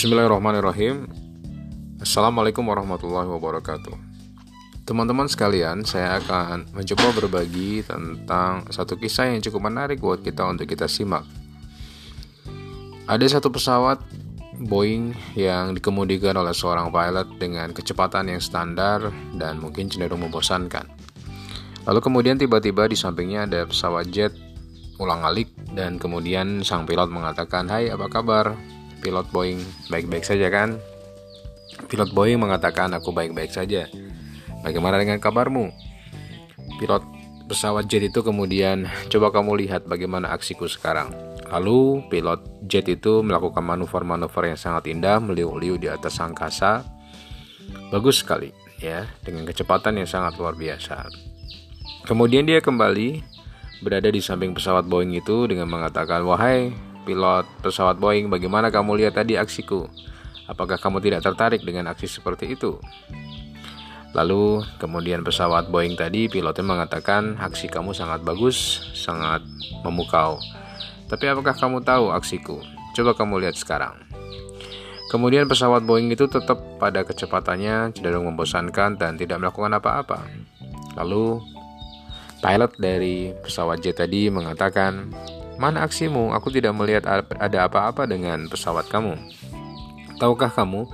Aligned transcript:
Bismillahirrahmanirrahim. 0.00 1.12
Assalamualaikum 2.00 2.64
warahmatullahi 2.64 3.28
wabarakatuh. 3.36 3.92
Teman-teman 4.88 5.28
sekalian, 5.28 5.84
saya 5.84 6.16
akan 6.16 6.72
mencoba 6.72 7.12
berbagi 7.12 7.84
tentang 7.84 8.64
satu 8.72 8.96
kisah 8.96 9.28
yang 9.28 9.44
cukup 9.44 9.68
menarik 9.68 10.00
buat 10.00 10.24
kita 10.24 10.48
untuk 10.48 10.72
kita 10.72 10.88
simak. 10.88 11.28
Ada 13.12 13.28
satu 13.28 13.52
pesawat 13.52 14.00
Boeing 14.72 15.36
yang 15.36 15.76
dikemudikan 15.76 16.32
oleh 16.32 16.56
seorang 16.56 16.88
pilot 16.88 17.36
dengan 17.36 17.68
kecepatan 17.76 18.32
yang 18.32 18.40
standar 18.40 19.04
dan 19.36 19.60
mungkin 19.60 19.92
cenderung 19.92 20.24
membosankan. 20.24 20.88
Lalu 21.84 22.00
kemudian 22.00 22.40
tiba-tiba 22.40 22.88
di 22.88 22.96
sampingnya 22.96 23.44
ada 23.44 23.68
pesawat 23.68 24.08
jet 24.08 24.32
ulang-alik 24.96 25.52
dan 25.76 26.00
kemudian 26.00 26.64
sang 26.64 26.88
pilot 26.88 27.12
mengatakan, 27.12 27.68
"Hai, 27.68 27.92
apa 27.92 28.08
kabar?" 28.08 28.79
Pilot 29.00 29.26
Boeing, 29.32 29.60
"Baik-baik 29.88 30.22
saja 30.22 30.46
kan?" 30.52 30.76
Pilot 31.88 32.12
Boeing 32.12 32.38
mengatakan, 32.38 32.92
"Aku 32.94 33.10
baik-baik 33.10 33.50
saja." 33.50 33.88
"Bagaimana 34.62 35.00
dengan 35.00 35.18
kabarmu?" 35.18 35.72
Pilot 36.78 37.02
pesawat 37.50 37.90
jet 37.90 38.06
itu 38.06 38.22
kemudian, 38.22 38.86
"Coba 39.10 39.34
kamu 39.34 39.66
lihat 39.66 39.88
bagaimana 39.90 40.30
aksiku 40.30 40.70
sekarang." 40.70 41.10
Lalu 41.50 42.06
pilot 42.06 42.40
jet 42.70 42.86
itu 42.86 43.26
melakukan 43.26 43.66
manuver-manuver 43.66 44.54
yang 44.54 44.58
sangat 44.60 44.86
indah 44.86 45.18
meliuk-liuk 45.18 45.82
di 45.82 45.90
atas 45.90 46.22
angkasa. 46.22 46.86
Bagus 47.90 48.22
sekali 48.22 48.54
ya, 48.78 49.10
dengan 49.26 49.42
kecepatan 49.50 49.98
yang 49.98 50.06
sangat 50.06 50.38
luar 50.38 50.54
biasa. 50.54 51.10
Kemudian 52.06 52.46
dia 52.46 52.62
kembali 52.62 53.22
berada 53.82 54.08
di 54.14 54.22
samping 54.22 54.54
pesawat 54.54 54.86
Boeing 54.86 55.18
itu 55.18 55.50
dengan 55.50 55.66
mengatakan, 55.66 56.22
"Wahai 56.22 56.70
pilot 57.04 57.46
pesawat 57.64 57.96
Boeing, 57.96 58.28
bagaimana 58.28 58.68
kamu 58.68 59.00
lihat 59.00 59.16
tadi 59.16 59.36
aksiku? 59.36 59.88
Apakah 60.50 60.80
kamu 60.80 60.98
tidak 60.98 61.22
tertarik 61.22 61.62
dengan 61.62 61.90
aksi 61.92 62.08
seperti 62.08 62.54
itu?" 62.54 62.76
Lalu 64.10 64.66
kemudian 64.82 65.22
pesawat 65.22 65.70
Boeing 65.70 65.94
tadi 65.94 66.26
pilotnya 66.26 66.66
mengatakan, 66.66 67.38
"Aksi 67.38 67.70
kamu 67.70 67.94
sangat 67.94 68.26
bagus, 68.26 68.82
sangat 68.92 69.46
memukau. 69.86 70.42
Tapi 71.06 71.30
apakah 71.30 71.54
kamu 71.54 71.86
tahu 71.86 72.10
aksiku? 72.10 72.58
Coba 72.98 73.14
kamu 73.14 73.46
lihat 73.46 73.54
sekarang." 73.54 73.94
Kemudian 75.10 75.50
pesawat 75.50 75.82
Boeing 75.82 76.10
itu 76.10 76.30
tetap 76.30 76.58
pada 76.78 77.02
kecepatannya 77.02 77.94
cenderung 77.94 78.30
membosankan 78.30 78.94
dan 78.94 79.18
tidak 79.18 79.42
melakukan 79.42 79.74
apa-apa. 79.74 80.22
Lalu 80.94 81.42
Pilot 82.40 82.72
dari 82.80 83.36
pesawat 83.44 83.84
jet 83.84 84.00
tadi 84.00 84.32
mengatakan, 84.32 85.12
"Mana 85.60 85.84
aksimu? 85.84 86.32
Aku 86.32 86.48
tidak 86.48 86.72
melihat 86.72 87.04
ada 87.36 87.68
apa-apa 87.68 88.08
dengan 88.08 88.48
pesawat 88.48 88.88
kamu. 88.88 89.12
Tahukah 90.16 90.48
kamu 90.48 90.88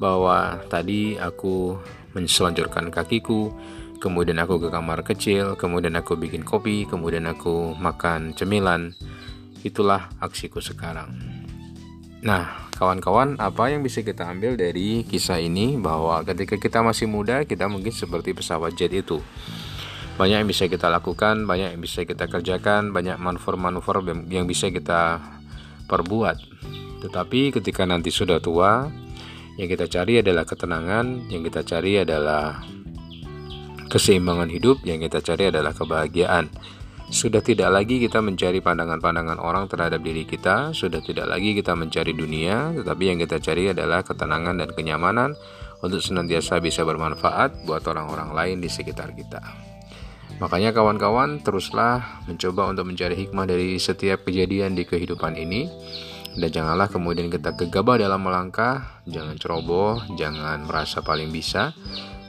bahwa 0.00 0.56
tadi 0.72 1.20
aku 1.20 1.76
menselanjurkan 2.16 2.88
kakiku, 2.88 3.52
kemudian 4.00 4.40
aku 4.40 4.56
ke 4.56 4.72
kamar 4.72 5.04
kecil, 5.04 5.60
kemudian 5.60 5.92
aku 5.92 6.16
bikin 6.16 6.40
kopi, 6.40 6.88
kemudian 6.88 7.28
aku 7.28 7.76
makan 7.76 8.32
cemilan. 8.32 8.96
Itulah 9.60 10.08
aksiku 10.24 10.64
sekarang." 10.64 11.12
Nah, 12.24 12.72
kawan-kawan, 12.80 13.36
apa 13.36 13.68
yang 13.68 13.84
bisa 13.84 14.00
kita 14.00 14.24
ambil 14.24 14.56
dari 14.56 15.04
kisah 15.04 15.36
ini 15.36 15.76
bahwa 15.76 16.24
ketika 16.24 16.56
kita 16.56 16.80
masih 16.80 17.06
muda, 17.06 17.44
kita 17.44 17.68
mungkin 17.68 17.92
seperti 17.92 18.32
pesawat 18.32 18.72
jet 18.72 18.90
itu 18.90 19.20
banyak 20.18 20.42
yang 20.42 20.50
bisa 20.50 20.66
kita 20.66 20.90
lakukan, 20.90 21.46
banyak 21.46 21.78
yang 21.78 21.82
bisa 21.82 22.02
kita 22.02 22.26
kerjakan, 22.26 22.90
banyak 22.90 23.22
manuver-manuver 23.22 24.02
yang 24.26 24.50
bisa 24.50 24.66
kita 24.66 25.22
perbuat. 25.86 26.36
Tetapi 27.06 27.54
ketika 27.54 27.86
nanti 27.86 28.10
sudah 28.10 28.42
tua, 28.42 28.90
yang 29.54 29.70
kita 29.70 29.86
cari 29.86 30.18
adalah 30.18 30.42
ketenangan, 30.42 31.30
yang 31.30 31.46
kita 31.46 31.62
cari 31.62 32.02
adalah 32.02 32.66
keseimbangan 33.86 34.50
hidup, 34.50 34.82
yang 34.82 34.98
kita 34.98 35.22
cari 35.22 35.54
adalah 35.54 35.70
kebahagiaan. 35.70 36.50
Sudah 37.08 37.40
tidak 37.40 37.70
lagi 37.70 38.02
kita 38.02 38.18
mencari 38.18 38.58
pandangan-pandangan 38.58 39.38
orang 39.38 39.70
terhadap 39.70 40.02
diri 40.02 40.26
kita, 40.26 40.74
sudah 40.74 40.98
tidak 40.98 41.30
lagi 41.30 41.54
kita 41.54 41.72
mencari 41.78 42.12
dunia, 42.12 42.74
tetapi 42.74 43.14
yang 43.14 43.18
kita 43.22 43.38
cari 43.38 43.70
adalah 43.70 44.02
ketenangan 44.02 44.66
dan 44.66 44.68
kenyamanan 44.74 45.38
untuk 45.78 46.02
senantiasa 46.02 46.58
bisa 46.58 46.82
bermanfaat 46.82 47.64
buat 47.64 47.86
orang-orang 47.86 48.34
lain 48.34 48.56
di 48.58 48.68
sekitar 48.68 49.14
kita. 49.14 49.77
Makanya 50.38 50.70
kawan-kawan 50.70 51.42
teruslah 51.42 52.22
mencoba 52.30 52.70
untuk 52.70 52.86
mencari 52.86 53.18
hikmah 53.18 53.46
dari 53.50 53.74
setiap 53.82 54.22
kejadian 54.22 54.78
di 54.78 54.86
kehidupan 54.86 55.34
ini 55.34 55.66
dan 56.38 56.54
janganlah 56.54 56.86
kemudian 56.86 57.26
kita 57.26 57.58
gegabah 57.58 57.98
dalam 57.98 58.22
melangkah, 58.22 59.02
jangan 59.10 59.34
ceroboh, 59.34 59.98
jangan 60.14 60.62
merasa 60.62 61.02
paling 61.02 61.34
bisa 61.34 61.74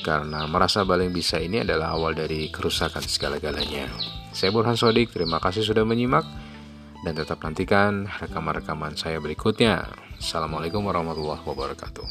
karena 0.00 0.48
merasa 0.48 0.80
paling 0.88 1.12
bisa 1.12 1.36
ini 1.36 1.60
adalah 1.60 1.92
awal 1.92 2.16
dari 2.16 2.48
kerusakan 2.48 3.04
segala-galanya. 3.04 3.92
Saya 4.32 4.48
Burhan 4.48 4.80
Sodik, 4.80 5.12
terima 5.12 5.36
kasih 5.36 5.60
sudah 5.60 5.84
menyimak 5.84 6.24
dan 7.04 7.12
tetap 7.12 7.44
nantikan 7.44 8.08
rekaman-rekaman 8.08 8.96
saya 8.96 9.20
berikutnya. 9.20 9.92
Assalamualaikum 10.16 10.80
warahmatullahi 10.88 11.44
wabarakatuh. 11.44 12.08